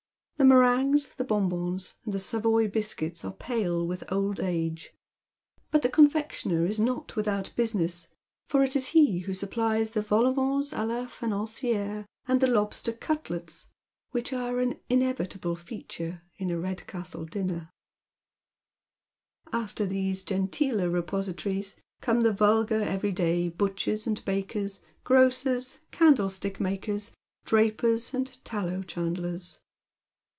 The 0.37 0.45
meringues, 0.47 1.09
the 1.09 1.23
bonbons, 1.23 1.93
the 2.03 2.17
Savoy 2.17 2.67
biscuits 2.67 3.23
are 3.23 3.31
pale 3.31 3.85
with 3.85 4.11
old 4.11 4.39
age. 4.39 4.91
But 5.69 5.83
the 5.83 5.87
confectioner 5.89 6.65
is 6.65 6.79
not 6.79 7.15
with 7.15 7.27
out 7.27 7.53
business, 7.55 8.07
for 8.47 8.63
it 8.63 8.75
is 8.75 8.87
he 8.87 9.19
who 9.19 9.35
supplies 9.35 9.91
the 9.91 10.01
vol 10.01 10.25
au 10.25 10.33
vents 10.33 10.73
a 10.73 10.83
la 10.83 11.05
Financiere, 11.05 12.05
and 12.27 12.41
the 12.41 12.47
lobster 12.47 12.91
cutlets 12.91 13.67
which 14.09 14.33
are 14.33 14.59
au 14.59 14.73
inevitable 14.89 15.55
feature 15.55 16.23
in 16.39 16.49
a 16.49 16.55
Eedcastle 16.55 17.29
dinnei*. 17.29 17.69
After 19.53 19.85
these 19.85 20.23
genteeler 20.23 20.89
repositories 20.89 21.75
come 22.01 22.21
the 22.23 22.33
vulgar 22.33 22.81
every 22.81 23.11
day 23.11 23.47
butchers 23.49 24.07
and 24.07 24.25
bakers, 24.25 24.79
grocers, 25.03 25.77
caiidlestiek 25.91 26.59
makers, 26.59 27.11
drapers, 27.45 28.11
and 28.15 28.43
tallow 28.43 28.81
chandlers. 28.81 29.59